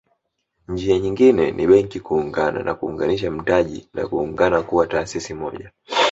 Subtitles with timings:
[0.67, 5.71] Njia nyingine ni Benki kuungana na kuunganisha mtaji na kuungana kuwa taasisi moja